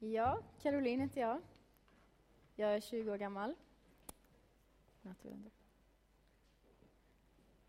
[0.00, 1.40] Ja, Caroline heter jag.
[2.54, 3.54] Jag är 20 år gammal.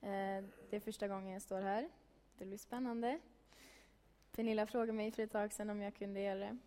[0.01, 1.89] Eh, det är första gången jag står här.
[2.37, 3.19] Det blir spännande.
[4.31, 6.57] Pernilla frågade mig för ett tag sedan om jag kunde göra det.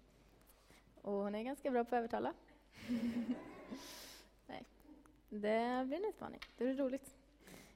[1.03, 2.34] Och hon är ganska bra på att övertala.
[4.46, 4.64] Nej.
[5.29, 6.40] Det blir en utmaning.
[6.56, 7.16] Det blir roligt.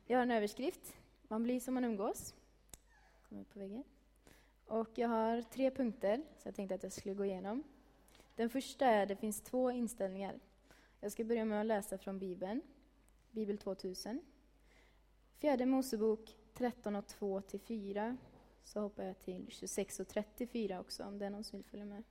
[0.06, 0.96] Jag har en överskrift.
[1.28, 2.34] Man blir som man umgås.
[3.28, 3.84] Kommer på väggen.
[4.66, 7.62] Och jag har tre punkter, så jag tänkte att jag skulle gå igenom.
[8.36, 10.40] Den första är att det finns två inställningar.
[11.00, 12.60] Jag ska börja med att läsa från Bibeln,
[13.30, 14.20] Bibel 2000.
[15.38, 18.16] Fjärde Mosebok 13 och 2 till 4,
[18.64, 21.84] Så hoppar jag till 26 och 34 också, om det är någon som vill följa
[21.84, 22.02] med.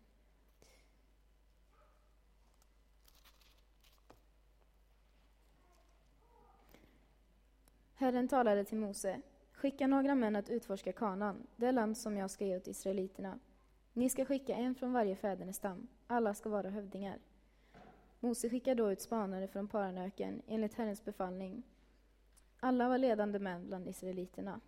[7.93, 9.21] Herren talade till Mose.
[9.51, 13.39] Skicka några män att utforska kanan, det land som jag ska ge åt israeliterna.
[13.93, 15.87] Ni ska skicka en från varje fädernestam.
[16.07, 17.19] Alla ska vara hövdingar.
[18.19, 21.63] Mose skickar då ut spanare från Paranöken enligt Herrens befallning.
[22.59, 24.61] Alla var ledande män bland israeliterna.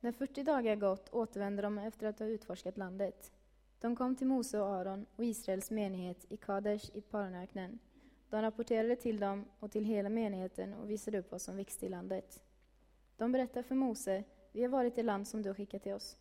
[0.00, 3.32] När 40 dagar gått återvände de efter att ha utforskat landet.
[3.80, 7.78] De kom till Mose och Aron och Israels menighet i Kadesh i Paranöknen.
[8.30, 11.88] De rapporterade till dem och till hela menigheten och visade upp vad som växte i
[11.88, 12.42] landet.
[13.16, 16.16] De berättade för Mose, vi har varit i land som du har skickat till oss.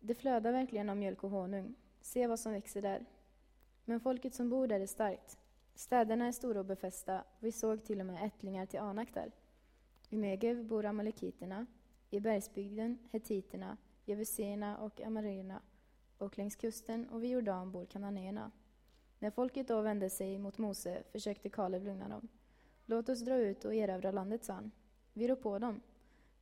[0.00, 1.74] Det flödar verkligen av mjölk och honung.
[2.00, 3.04] Se vad som växer där.
[3.84, 5.38] Men folket som bor där är starkt.
[5.74, 7.24] Städerna är stora och befästa.
[7.38, 9.32] Vi såg till och med ättlingar till Anak där.
[10.08, 11.66] I Megev bor amalekiterna,
[12.10, 15.62] i bergsbygden hetiterna, jevuséerna och amarierna
[16.18, 18.50] och längs kusten och vid Jordan bor kananéerna.
[19.18, 22.28] När folket då vände sig mot Mose försökte Kaleb lugna dem.
[22.86, 24.70] Låt oss dra ut och erövra landet, sa han.
[25.12, 25.80] Vi rår på dem.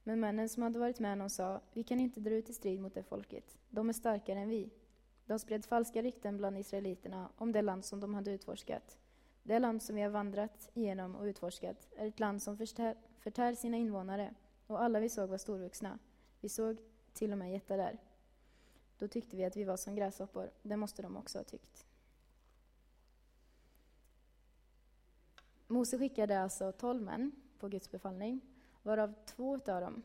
[0.09, 2.81] Men männen som hade varit med honom sa, vi kan inte dra ut i strid
[2.81, 3.59] mot det folket.
[3.71, 4.71] De är starkare än vi.
[5.27, 8.99] De spred falska rykten bland israeliterna om det land som de hade utforskat.
[9.43, 13.55] Det land som vi har vandrat igenom och utforskat är ett land som förtär, förtär
[13.55, 14.35] sina invånare
[14.67, 15.99] och alla vi såg var storvuxna.
[16.41, 16.77] Vi såg
[17.13, 17.99] till och med jättar där.
[18.99, 20.51] Då tyckte vi att vi var som gräshoppor.
[20.63, 21.87] Det måste de också ha tyckt.
[25.67, 28.41] Mose skickade alltså tolv män på Guds befallning,
[28.89, 30.03] varav två av dem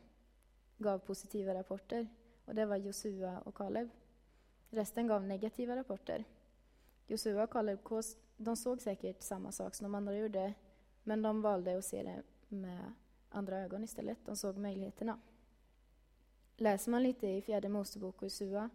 [0.78, 2.08] gav positiva rapporter.
[2.44, 3.88] Och Det var Josua och Kaleb.
[4.70, 6.24] Resten gav negativa rapporter.
[7.06, 7.78] Josua och Kaleb
[8.36, 10.54] de såg säkert samma sak som de andra gjorde,
[11.02, 12.92] men de valde att se det med
[13.28, 14.18] andra ögon istället.
[14.24, 15.20] De såg möjligheterna.
[16.56, 18.70] Läser man lite i fjärde Mosebok och Josua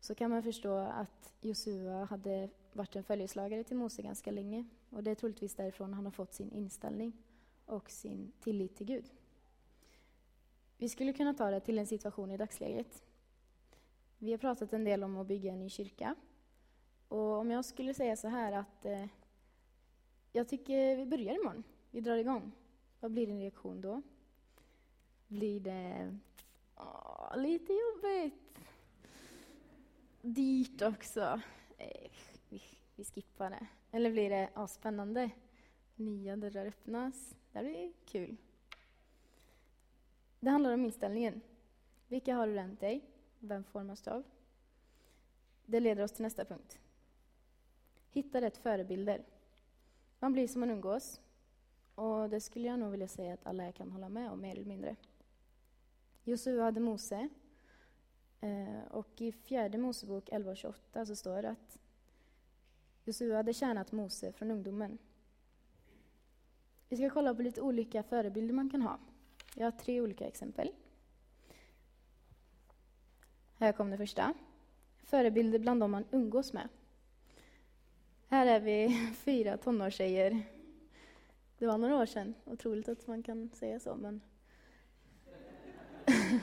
[0.00, 4.64] så kan man förstå att Josua hade varit en följeslagare till Mose ganska länge.
[4.90, 7.12] Och Det är troligtvis därifrån han har fått sin inställning
[7.66, 9.04] och sin tillit till Gud.
[10.82, 13.04] Vi skulle kunna ta det till en situation i dagsläget.
[14.18, 16.14] Vi har pratat en del om att bygga en ny kyrka.
[17.08, 19.06] Och om jag skulle säga så här att eh,
[20.32, 22.52] jag tycker vi börjar imorgon, vi drar igång.
[23.00, 24.02] Vad blir din reaktion då?
[25.28, 26.18] Blir det
[26.76, 28.58] åh, lite jobbigt?
[30.22, 31.40] Dyrt också?
[31.78, 32.10] Eh,
[32.48, 32.62] vi,
[32.96, 33.66] vi skippar det.
[33.90, 35.30] Eller blir det åh, spännande?
[35.96, 37.34] Nya dörrar öppnas.
[37.52, 38.36] Det blir kul.
[40.42, 41.40] Det handlar om inställningen.
[42.08, 43.04] Vilka har du runt dig?
[43.38, 44.22] Vem formas du av?
[45.66, 46.78] Det leder oss till nästa punkt.
[48.10, 49.24] Hitta rätt förebilder.
[50.18, 51.20] Man blir som man umgås.
[51.94, 54.64] Och det skulle jag nog vilja säga att alla kan hålla med om, mer eller
[54.64, 54.96] mindre.
[56.24, 57.28] Josua hade Mose.
[58.40, 61.78] Eh, och i fjärde Mosebok 11.28 så står det att
[63.04, 64.98] Josua hade tjänat Mose från ungdomen.
[66.88, 68.98] Vi ska kolla på lite olika förebilder man kan ha.
[69.54, 70.70] Jag har tre olika exempel.
[73.58, 74.34] Här kom det första.
[75.04, 76.68] Förebilder bland dem man umgås med.
[78.28, 80.42] Här är vi fyra tonårstjejer.
[81.58, 82.34] Det var några år sedan.
[82.44, 84.20] Otroligt att man kan säga så, men...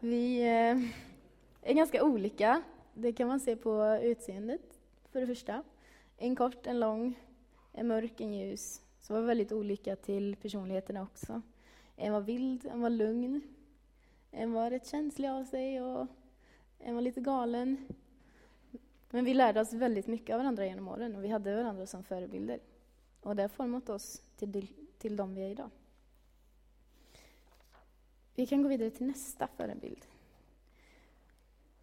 [0.00, 0.76] vi eh,
[1.62, 2.62] är ganska olika.
[2.94, 4.80] Det kan man se på utseendet,
[5.12, 5.62] för det första.
[6.16, 7.18] En kort, en lång,
[7.72, 8.82] en mörk, en ljus.
[9.00, 11.42] Så var väldigt olika till personligheterna också.
[11.96, 13.40] En var vild, en var lugn.
[14.30, 16.06] En var rätt känslig av sig och
[16.78, 17.86] en var lite galen.
[19.10, 22.04] Men vi lärde oss väldigt mycket av varandra genom åren och vi hade varandra som
[22.04, 22.60] förebilder.
[23.20, 24.66] Och det har format oss till,
[24.98, 25.70] till de vi är idag.
[28.34, 30.06] Vi kan gå vidare till nästa förebild.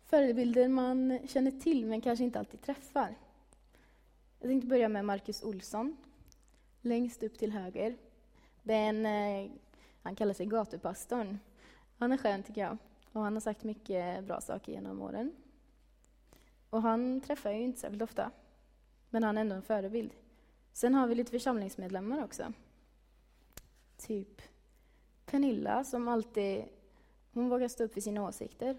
[0.06, 3.15] Förebilder man känner till men kanske inte alltid träffar.
[4.39, 5.98] Jag tänkte börja med Marcus Olsson,
[6.81, 7.98] längst upp till höger.
[8.63, 9.51] Det är en, eh,
[10.04, 11.40] han kallar sig gatupastorn.
[11.98, 12.78] Han är skön tycker jag
[13.14, 15.32] och han har sagt mycket bra saker genom åren.
[16.70, 18.32] Och han träffar jag ju inte särskilt ofta.
[19.10, 20.14] Men han är ändå en förebild.
[20.72, 22.54] Sen har vi lite församlingsmedlemmar också.
[23.98, 24.42] Typ
[25.26, 26.66] Pernilla som alltid
[27.34, 28.78] hon vågar stå upp för sina åsikter.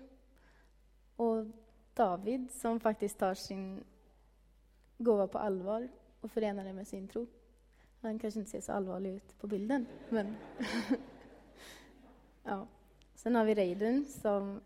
[1.17, 1.47] Och
[1.95, 3.85] David som faktiskt tar sin
[4.99, 5.89] gåva på allvar
[6.21, 7.27] och förenar det med sin tro.
[8.01, 10.37] Han kanske inte ser så allvarlig ut på bilden, men...
[12.45, 12.67] ja.
[13.15, 14.61] Sen har vi Reidun som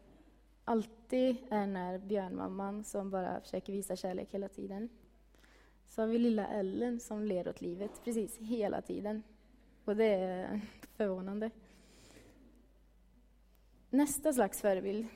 [0.64, 4.88] alltid är när björnmamman som bara försöker visa kärlek hela tiden.
[5.86, 9.22] Så har vi lilla Ellen som ler åt livet precis hela tiden.
[9.84, 10.60] Och det är
[10.96, 11.50] förvånande.
[13.90, 15.06] Nästa slags förebild.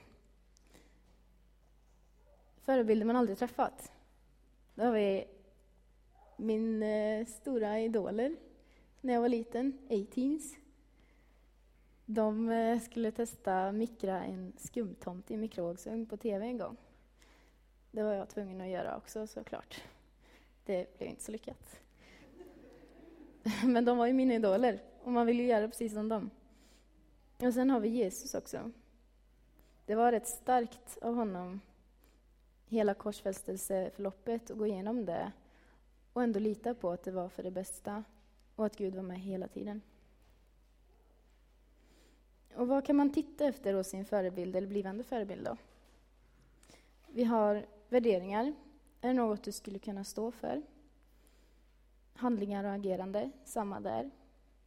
[2.64, 3.92] Förebilder man aldrig träffat.
[4.74, 5.24] Då har vi
[6.36, 8.36] min eh, stora idoler
[9.00, 10.56] när jag var liten, A-Teens.
[12.14, 16.76] De eh, skulle testa mikra en skumtomt i mikrovågsugn på tv en gång.
[17.90, 19.82] Det var jag tvungen att göra också såklart.
[20.64, 21.80] Det blev inte så lyckat.
[23.64, 26.30] Men de var ju mina idoler och man ville göra precis som dem.
[27.38, 28.70] Och sen har vi Jesus också.
[29.86, 31.60] Det var rätt starkt av honom,
[32.66, 35.32] hela korsfästelseförloppet, att gå igenom det
[36.12, 38.04] och ändå lita på att det var för det bästa
[38.56, 39.80] och att Gud var med hela tiden.
[42.56, 45.56] Och vad kan man titta efter hos sin förebild eller blivande förebild då?
[47.06, 48.54] Vi har värderingar.
[49.00, 50.62] Är det något du skulle kunna stå för?
[52.14, 54.10] Handlingar och agerande, samma där.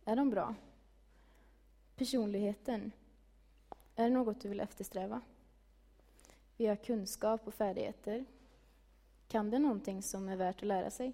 [0.06, 0.56] Är de bra?
[1.96, 2.92] Personligheten.
[3.96, 5.22] Är det något du vill eftersträva?
[6.58, 8.26] Vi har kunskap och färdigheter.
[9.28, 11.14] Kan det någonting som är värt att lära sig?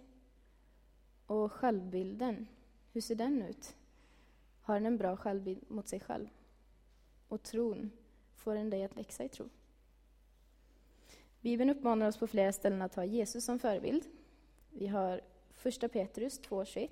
[1.25, 2.47] Och självbilden,
[2.93, 3.75] hur ser den ut?
[4.61, 6.27] Har den en bra självbild mot sig själv?
[7.31, 7.91] Och tron,
[8.35, 9.49] får en dig att växa i tro?
[11.41, 14.03] Bibeln uppmanar oss på flera ställen att ha Jesus som förebild.
[14.69, 15.21] Vi har
[15.53, 16.89] första Petrus 2.21.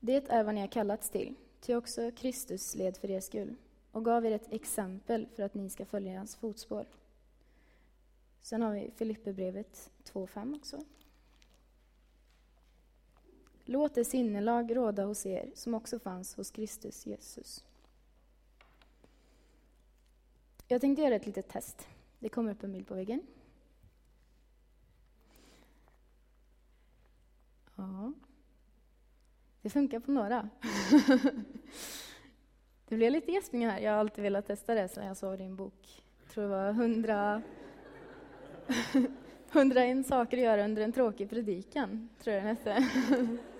[0.00, 3.56] Det är vad ni har kallats till, ty också Kristus led för er skull
[3.90, 6.86] och gav er ett exempel för att ni ska följa hans fotspår.
[8.42, 10.84] Sen har vi Filipperbrevet 2.5 också.
[13.64, 17.64] Låt det sinnelag råda hos er som också fanns hos Kristus Jesus.
[20.68, 21.88] Jag tänkte göra ett litet test.
[22.18, 23.22] Det kommer upp en bild på väggen.
[27.76, 28.12] Ja.
[29.62, 30.48] Det funkar på några.
[32.88, 33.80] det blev lite gäspningar här.
[33.80, 36.02] Jag har alltid velat testa det sedan jag såg din bok.
[36.20, 37.42] Jag tror det var 100
[39.52, 42.88] 101 saker att göra under en tråkig predikan, tror jag den hette.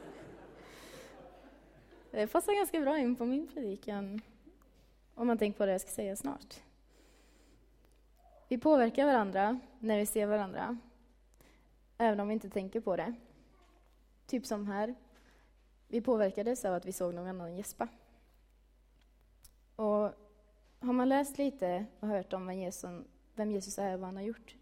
[2.15, 4.21] Eh, det passar ganska bra in på min predikan,
[5.15, 6.55] om man tänker på det jag ska säga snart.
[8.49, 10.79] Vi påverkar varandra när vi ser varandra,
[11.99, 13.15] även om vi inte tänker på det.
[14.27, 14.95] Typ som här.
[15.89, 17.89] Vi påverkades av att vi såg någon annan gäspa.
[19.77, 20.13] Och
[20.81, 24.17] har man läst lite och hört om vem Jesus, vem Jesus är och vad han
[24.17, 24.57] har gjort,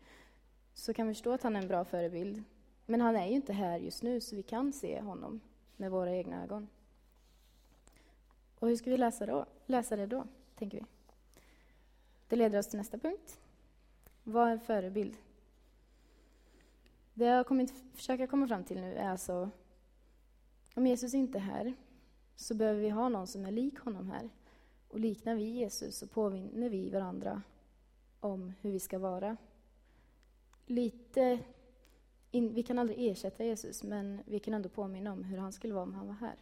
[0.75, 2.45] så kan vi förstå att han är en bra förebild.
[2.87, 5.41] Men han är ju inte här just nu, så vi kan se honom
[5.77, 6.69] med våra egna ögon.
[8.63, 9.47] Och hur ska vi läsa, då?
[9.67, 10.25] läsa det då,
[10.59, 10.85] tänker vi?
[12.29, 13.41] Det leder oss till nästa punkt.
[14.25, 15.17] Vad är en förebild?
[17.15, 19.51] Det jag kommer försöka komma fram till nu är alltså,
[20.75, 21.75] om Jesus inte är här,
[22.37, 24.31] så behöver vi ha någon som är lik honom här.
[24.89, 27.43] Och liknar vi Jesus så påminner vi varandra
[28.21, 29.37] om hur vi ska vara
[30.67, 31.39] lite...
[32.31, 35.75] In, vi kan aldrig ersätta Jesus, men vi kan ändå påminna om hur han skulle
[35.75, 36.37] vara om han var här.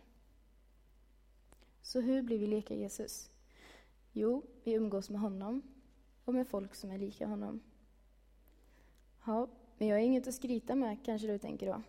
[1.82, 3.30] Så hur blir vi lika Jesus?
[4.12, 5.62] Jo, vi umgås med honom
[6.24, 7.60] och med folk som är lika honom.
[9.26, 11.82] Ja, men jag är inget att skryta med, kanske du tänker då.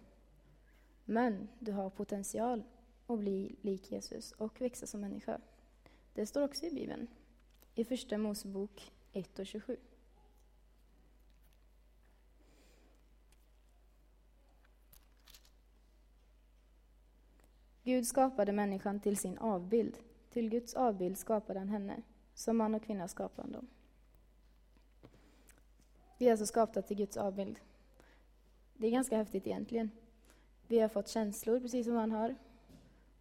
[1.06, 2.64] Men du har potential
[3.08, 5.42] att bli lik Jesus och växa som människa.
[6.14, 7.08] Det står också i Bibeln,
[7.76, 9.78] i Första Mosebok 1 och 27.
[17.84, 19.98] Gud skapade människan till sin avbild.
[20.30, 22.02] Till Guds avbild skapade han henne.
[22.34, 23.68] Som man och kvinna skapade han dem.
[26.18, 27.60] Vi är alltså skapta till Guds avbild.
[28.74, 29.92] Det är ganska häftigt egentligen.
[30.68, 32.36] Vi har fått känslor, precis som han har.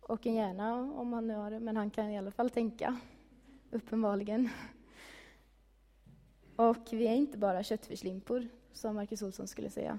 [0.00, 3.00] Och en hjärna, om han nu har det, men han kan i alla fall tänka.
[3.70, 4.48] Uppenbarligen.
[6.56, 9.98] Och vi är inte bara köttfärslimpor, som Marcus Olsson skulle säga.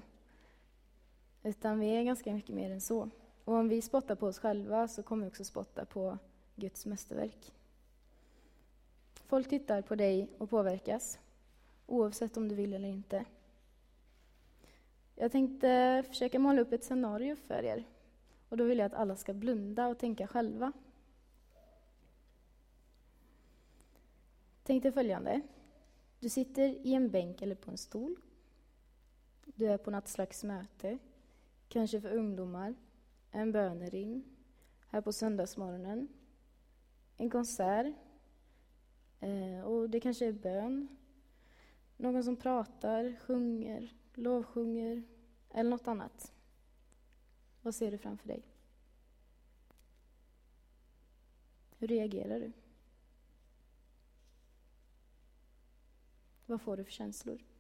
[1.44, 3.10] Utan vi är ganska mycket mer än så.
[3.44, 6.18] Och om vi spottar på oss själva så kommer vi också spotta på
[6.56, 7.54] Guds mästerverk.
[9.14, 11.20] Folk tittar på dig och påverkas,
[11.88, 13.26] oavsett om du vill eller inte.
[15.16, 17.84] Jag tänkte försöka måla upp ett scenario för er.
[18.50, 20.72] Och då vill jag att alla ska blunda och tänka själva.
[24.64, 25.42] Tänk dig följande.
[26.20, 28.16] Du sitter i en bänk eller på en stol.
[29.46, 30.98] Du är på något slags möte,
[31.70, 32.76] kanske för ungdomar,
[33.32, 34.24] en bönering,
[34.88, 36.08] här på söndagsmorgonen,
[37.18, 37.96] en konsert,
[39.20, 40.88] eh, och det kanske är bön,
[41.98, 45.04] någon som pratar, sjunger, lovsjunger
[45.50, 46.34] eller något annat.
[47.62, 48.44] Vad ser du framför dig?
[51.78, 52.52] Hur reagerar du?
[56.46, 57.51] Vad får du för känslor?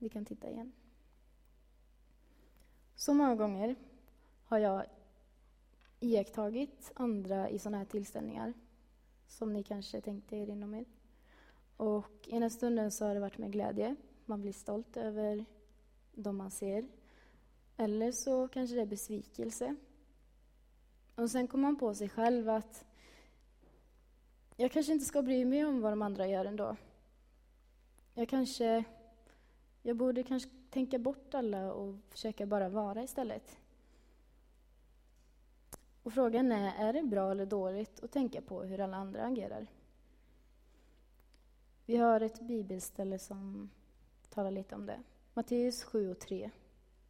[0.00, 0.72] Vi kan titta igen.
[2.94, 3.76] Så många gånger
[4.44, 4.84] har jag
[6.00, 8.54] iakttagit andra i sådana här tillställningar,
[9.28, 10.84] som ni kanske tänkte er inom er.
[11.76, 15.44] Och ena stunden så har det varit med glädje, man blir stolt över
[16.14, 16.88] de man ser.
[17.76, 19.76] Eller så kanske det är besvikelse.
[21.14, 22.84] Och sen kommer man på sig själv att
[24.56, 26.76] jag kanske inte ska bry mig om vad de andra gör ändå.
[28.14, 28.84] Jag kanske
[29.82, 33.58] jag borde kanske tänka bort alla och försöka bara vara istället.
[36.02, 39.66] Och frågan är, är det bra eller dåligt att tänka på hur alla andra agerar?
[41.86, 43.70] Vi har ett bibelställe som
[44.28, 45.02] talar lite om det.
[45.34, 46.50] Matteus 7 och 3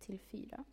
[0.00, 0.64] till 4.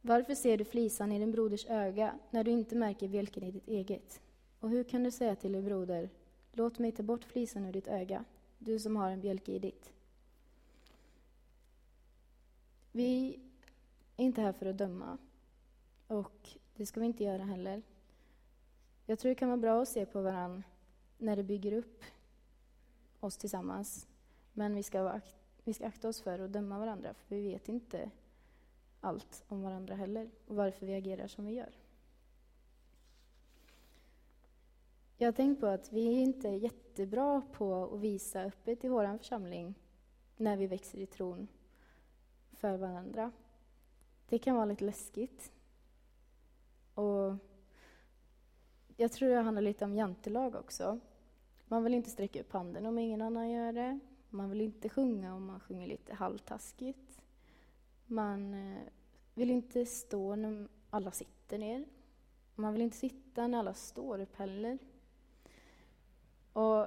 [0.00, 3.68] Varför ser du flisan i din broders öga när du inte märker bjälken i ditt
[3.68, 4.20] eget?
[4.60, 6.10] Och hur kan du säga till din broder,
[6.52, 8.24] låt mig ta bort flisan ur ditt öga,
[8.58, 9.92] du som har en bjälke i ditt?
[12.92, 13.40] Vi
[14.16, 15.18] är inte här för att döma,
[16.06, 17.82] och det ska vi inte göra heller.
[19.06, 20.62] Jag tror det kan vara bra att se på varandra
[21.18, 22.02] när det bygger upp
[23.20, 24.06] oss tillsammans.
[24.52, 25.20] Men vi ska,
[25.64, 28.10] vi ska akta oss för att döma varandra, för vi vet inte
[29.00, 31.72] allt om varandra heller och varför vi agerar som vi gör.
[35.20, 39.18] Jag har tänkt på att vi är inte jättebra på att visa öppet i vår
[39.18, 39.74] församling
[40.36, 41.48] när vi växer i tron
[42.52, 43.32] för varandra.
[44.28, 45.52] Det kan vara lite läskigt.
[46.94, 47.34] Och
[48.96, 51.00] jag tror det handlar lite om jantelag också.
[51.64, 53.98] Man vill inte sträcka upp handen om ingen annan gör det.
[54.30, 57.20] Man vill inte sjunga om man sjunger lite halvtaskigt.
[58.06, 58.82] Man eh,
[59.34, 61.84] vill inte stå när alla sitter ner.
[62.54, 64.78] Man vill inte sitta när alla står upp heller.
[66.58, 66.86] Och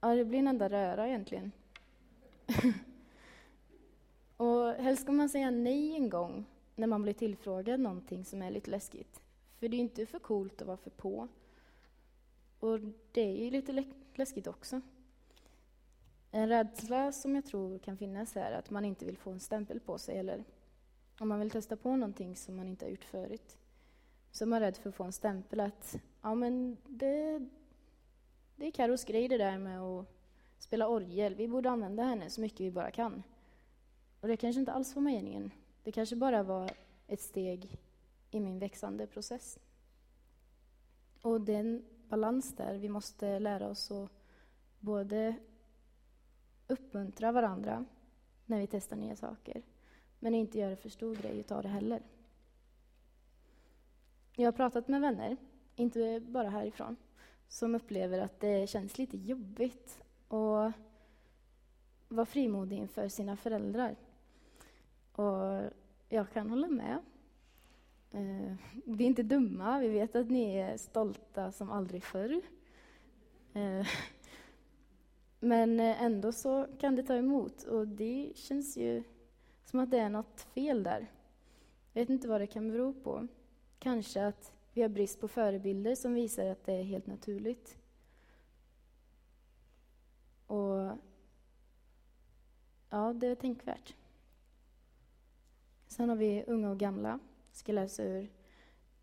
[0.00, 1.52] ja, det blir en enda röra egentligen.
[4.36, 8.50] och helst ska man säga nej en gång när man blir tillfrågad någonting som är
[8.50, 9.20] lite läskigt.
[9.58, 11.28] För det är inte för coolt att vara för på.
[12.60, 12.80] Och
[13.12, 13.84] det är ju lite
[14.14, 14.80] läskigt också.
[16.30, 19.80] En rädsla som jag tror kan finnas är att man inte vill få en stämpel
[19.80, 20.44] på sig eller
[21.20, 23.58] om man vill testa på någonting som man inte har gjort förut.
[24.30, 27.48] Så är man rädd för att få en stämpel att ja, men det,
[28.58, 30.06] det är Carros grej det där med att
[30.58, 31.34] spela orgel.
[31.34, 33.22] Vi borde använda henne så mycket vi bara kan.
[34.20, 35.50] Och det kanske inte alls var meningen.
[35.82, 36.70] Det kanske bara var
[37.06, 37.78] ett steg
[38.30, 39.58] i min växande process.
[41.22, 42.74] Och det är en balans där.
[42.74, 44.10] Vi måste lära oss att
[44.80, 45.34] både
[46.66, 47.84] uppmuntra varandra
[48.46, 49.62] när vi testar nya saker,
[50.18, 52.02] men inte göra för stor grej av det heller.
[54.36, 55.36] Jag har pratat med vänner,
[55.76, 56.96] inte bara härifrån,
[57.48, 60.72] som upplever att det känns lite jobbigt att
[62.08, 63.96] vara frimodig inför sina föräldrar.
[65.12, 65.72] Och
[66.08, 66.98] jag kan hålla med.
[68.10, 72.40] Eh, vi är inte dumma, vi vet att ni är stolta som aldrig förr.
[73.52, 73.86] Eh,
[75.40, 79.02] men ändå så kan det ta emot och det känns ju
[79.64, 81.06] som att det är något fel där.
[81.92, 83.28] Jag vet inte vad det kan bero på.
[83.78, 87.78] Kanske att vi har brist på förebilder som visar att det är helt naturligt.
[90.46, 90.96] Och
[92.90, 93.94] ja, det är tänkvärt.
[95.86, 97.08] Sen har vi unga och gamla.
[97.50, 98.28] Jag ska läsa ur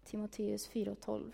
[0.04, 1.32] Timoteus 4.12.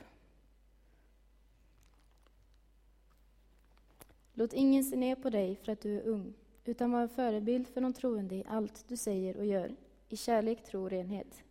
[4.34, 6.34] Låt ingen se ner på dig för att du är ung,
[6.66, 9.76] utan var en förebild för de troende i allt du säger och gör,
[10.10, 11.44] i kärlek, tro och renhet.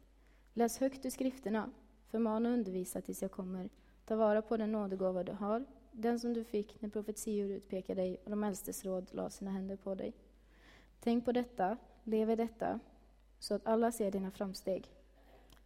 [0.55, 1.71] Läs högt ur skrifterna,
[2.11, 3.69] förmana och undervisa tills jag kommer.
[4.05, 8.21] Ta vara på den nådegåva du har, den som du fick när profetior utpekade dig
[8.25, 10.13] och de äldstes råd la sina händer på dig.
[11.01, 12.81] Tänk på detta, lev i detta,
[13.39, 14.91] så att alla ser dina framsteg.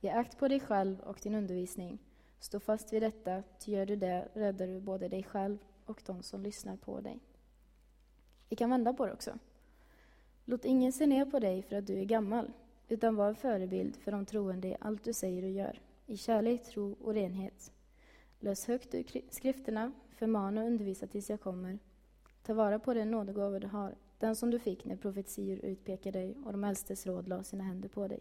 [0.00, 1.98] Ge akt på dig själv och din undervisning.
[2.40, 6.22] Stå fast vid detta, ty gör du det räddar du både dig själv och de
[6.22, 7.20] som lyssnar på dig.
[8.48, 9.38] Vi kan vända på det också.
[10.44, 12.52] Låt ingen se ner på dig för att du är gammal,
[12.88, 16.64] utan var en förebild för de troende i allt du säger och gör, i kärlek,
[16.64, 17.73] tro och renhet.
[18.40, 21.78] Läs högt ur skrifterna, förmana och undervisa tills jag kommer.
[22.42, 26.37] Ta vara på den nådegåva du har, den som du fick när profetior utpekade dig
[26.44, 28.20] och de äldstes råd la sina händer på dig.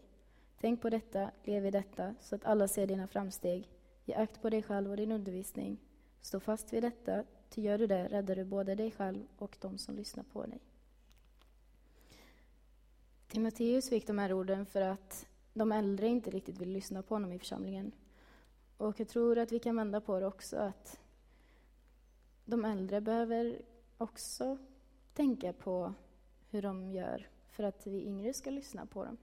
[0.60, 3.68] Tänk på detta, lev i detta, så att alla ser dina framsteg.
[4.04, 5.78] Ge akt på dig själv och din undervisning.
[6.20, 9.78] Stå fast vid detta, ty gör du det räddar du både dig själv och de
[9.78, 10.60] som lyssnar på dig.
[13.28, 17.32] Timoteus fick de här orden för att de äldre inte riktigt vill lyssna på honom
[17.32, 17.92] i församlingen.
[18.76, 21.00] Och jag tror att vi kan vända på det också, att
[22.44, 23.62] de äldre behöver
[23.98, 24.58] också
[25.14, 25.94] tänka på
[26.50, 29.16] hur de gör för att vi yngre ska lyssna på dem.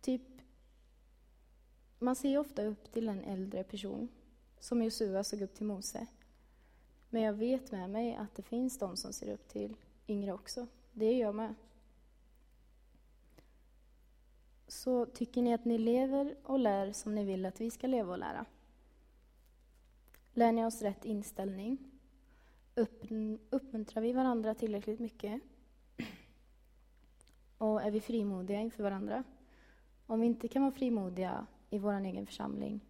[0.00, 0.22] Typ,
[1.98, 4.08] man ser ofta upp till en äldre person,
[4.60, 6.06] som Josua såg upp till Mose.
[7.10, 9.76] Men jag vet med mig att det finns de som ser upp till
[10.08, 10.66] yngre också.
[10.92, 11.54] Det gör jag med.
[14.68, 18.12] Så tycker ni att ni lever och lär som ni vill att vi ska leva
[18.12, 18.46] och lära?
[20.32, 21.78] Lär ni oss rätt inställning?
[23.50, 25.42] Uppmuntrar vi varandra tillräckligt mycket?
[27.58, 29.24] Och är vi frimodiga inför varandra?
[30.06, 32.80] Om vi inte kan vara frimodiga i vår egen församling,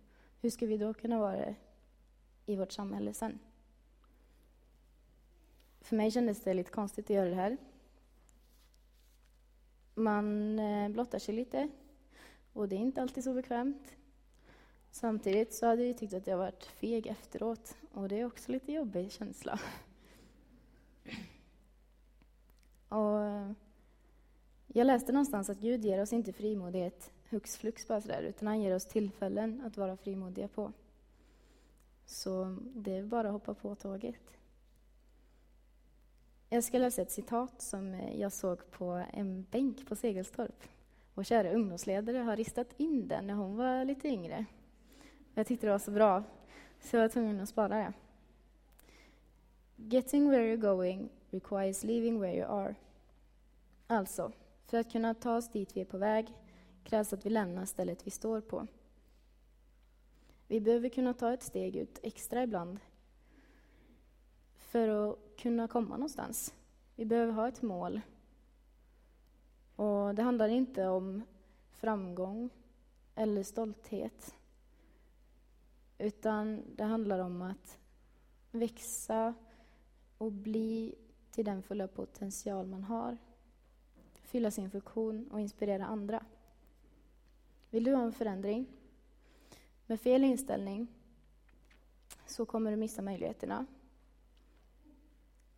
[0.41, 1.55] hur ska vi då kunna vara det
[2.47, 3.39] i vårt samhälle sen?
[5.81, 7.57] För mig kändes det lite konstigt att göra det här.
[9.99, 11.69] Man eh, blottar sig lite
[12.53, 13.97] och det är inte alltid så bekvämt.
[14.91, 18.73] Samtidigt så hade jag tyckt att jag varit feg efteråt och det är också lite
[18.73, 19.61] jobbig känsla.
[22.89, 23.51] Och eh,
[24.67, 28.61] jag läste någonstans att Gud ger oss inte frimodighet hux flux bara sådär, utan han
[28.61, 30.73] ger oss tillfällen att vara frimodiga på.
[32.07, 34.38] Så det är bara att hoppa på tåget.
[36.51, 40.65] Jag ska läsa ett citat som eh, jag såg på en bänk på Segelstorp.
[41.15, 44.45] Vår kära ungdomsledare har ristat in den när hon var lite yngre.
[45.35, 46.25] Jag tyckte det var så bra,
[46.81, 47.93] så jag var tvungen att spara det.
[49.77, 52.75] Getting where you're going requires leaving where you are.
[53.87, 54.33] Alltså,
[54.67, 56.35] för att kunna ta oss dit vi är på väg
[56.85, 58.67] krävs att vi lämnar stället vi står på.
[60.47, 62.79] Vi behöver kunna ta ett steg ut extra ibland
[64.69, 66.55] för att kunna komma någonstans.
[66.97, 68.01] Vi behöver ha ett mål.
[69.77, 71.23] Och Det handlar inte om
[71.71, 72.51] framgång
[73.15, 74.35] eller stolthet.
[75.99, 77.79] Utan det handlar om att
[78.51, 79.35] växa
[80.19, 80.95] och bli
[81.31, 83.19] till den fulla potential man har.
[84.15, 86.25] Fylla sin funktion och inspirera andra.
[87.71, 88.67] Vill du ha en förändring?
[89.87, 90.87] Med fel inställning
[92.27, 93.67] så kommer du missa möjligheterna.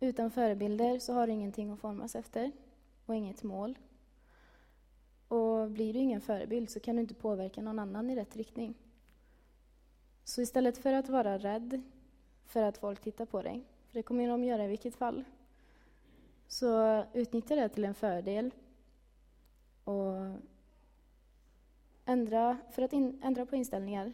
[0.03, 2.51] Utan förebilder så har du ingenting att formas efter
[3.05, 3.77] och inget mål.
[5.27, 8.73] Och blir du ingen förebild så kan du inte påverka någon annan i rätt riktning.
[10.23, 11.81] Så istället för att vara rädd
[12.45, 15.23] för att folk tittar på dig, för det kommer de göra i vilket fall,
[16.47, 18.51] så utnyttja det till en fördel
[19.83, 20.39] och
[22.05, 24.13] ändra, för att in, ändra på inställningar.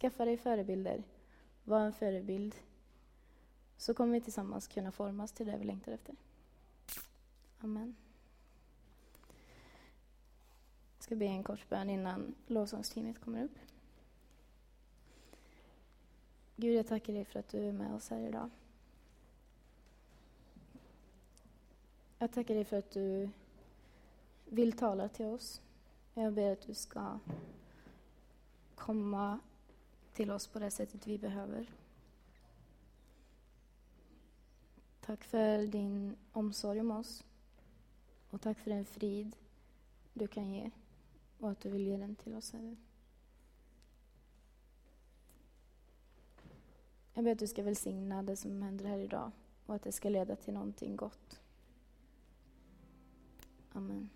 [0.00, 1.02] Skaffa dig förebilder.
[1.64, 2.54] Var en förebild.
[3.80, 6.14] Så kommer vi tillsammans kunna formas till det vi längtar efter.
[7.60, 7.96] Amen.
[10.96, 13.58] Jag ska be en kort bön innan lovsångsteamet kommer upp.
[16.56, 18.50] Gud, jag tackar dig för att du är med oss här idag.
[22.18, 23.30] Jag tackar dig för att du
[24.44, 25.60] vill tala till oss.
[26.14, 27.18] Jag ber att du ska
[28.74, 29.38] komma
[30.12, 31.66] till oss på det sättet vi behöver.
[35.10, 37.24] Tack för din omsorg om oss.
[38.30, 39.36] Och tack för den frid
[40.12, 40.70] du kan ge
[41.38, 42.76] och att du vill ge den till oss, Herre.
[47.14, 49.30] Jag ber att du ska välsigna det som händer här idag
[49.66, 51.40] och att det ska leda till någonting gott.
[53.72, 54.10] Amen.